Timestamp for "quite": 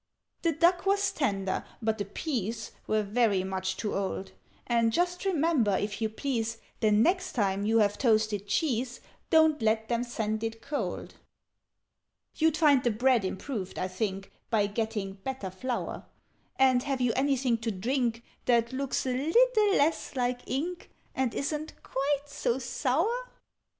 21.83-22.23